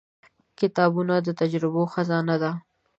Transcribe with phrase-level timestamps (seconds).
[0.59, 2.51] •کتابونه د تجربو خزانه ده.